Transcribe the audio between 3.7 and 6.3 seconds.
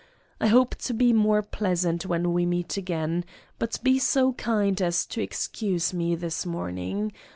be so kind as to excuse me